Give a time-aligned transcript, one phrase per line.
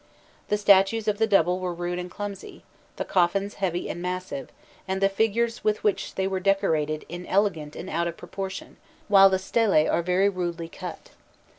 [0.47, 2.63] The statues of the double were rude and clumsy,
[2.95, 4.49] the coffins heavy and massive,
[4.87, 8.77] and the figures with which they were decorated inelegant and out of proportion,
[9.07, 11.11] while the stelæ are very rudely cut.